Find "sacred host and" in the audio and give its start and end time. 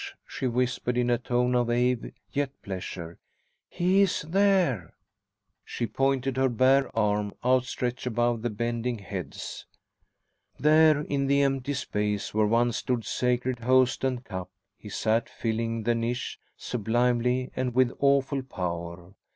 13.05-14.23